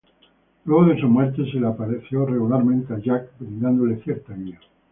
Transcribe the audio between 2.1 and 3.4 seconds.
regularmente a Jack,